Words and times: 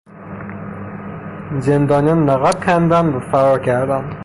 زندانیان 1.59 2.19
نقب 2.29 2.63
کندند 2.65 3.15
و 3.15 3.19
فرار 3.19 3.59
کردند. 3.59 4.15